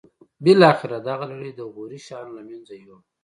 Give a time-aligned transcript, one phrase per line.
[0.43, 3.01] بالاخره دغه لړۍ د غوري شاهانو له منځه یوړه.